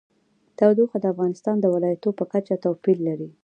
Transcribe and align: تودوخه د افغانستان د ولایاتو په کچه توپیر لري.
تودوخه 0.57 0.97
د 1.01 1.05
افغانستان 1.13 1.55
د 1.59 1.65
ولایاتو 1.73 2.09
په 2.19 2.25
کچه 2.33 2.55
توپیر 2.63 2.97
لري. 3.07 3.29